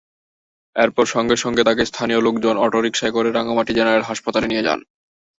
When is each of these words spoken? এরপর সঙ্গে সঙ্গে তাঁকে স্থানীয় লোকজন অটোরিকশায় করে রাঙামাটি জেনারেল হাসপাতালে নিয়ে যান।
এরপর 0.75 1.05
সঙ্গে 1.05 1.35
সঙ্গে 1.35 1.61
তাঁকে 1.63 1.83
স্থানীয় 1.85 2.19
লোকজন 2.21 2.55
অটোরিকশায় 2.57 3.13
করে 3.13 3.29
রাঙামাটি 3.31 3.71
জেনারেল 3.75 4.03
হাসপাতালে 4.05 4.47
নিয়ে 4.47 4.65
যান। 4.67 4.79